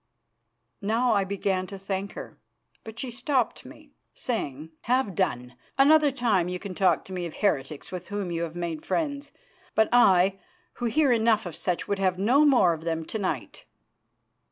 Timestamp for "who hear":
10.81-11.11